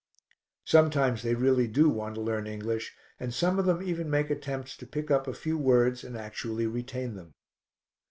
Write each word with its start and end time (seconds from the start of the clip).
Sometimes 0.65 1.21
they 1.21 1.35
really 1.35 1.67
do 1.67 1.87
want 1.87 2.15
to 2.15 2.21
learn 2.21 2.47
English 2.47 2.95
and 3.19 3.31
some 3.31 3.59
of 3.59 3.65
them 3.67 3.83
even 3.83 4.09
make 4.09 4.31
attempts 4.31 4.75
to 4.77 4.87
pick 4.87 5.11
up 5.11 5.27
a 5.27 5.31
few 5.35 5.59
words 5.59 6.03
and 6.03 6.17
actually 6.17 6.65
retain 6.65 7.13
them. 7.13 7.35